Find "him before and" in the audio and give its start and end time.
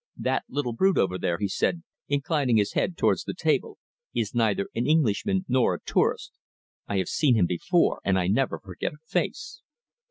7.35-8.17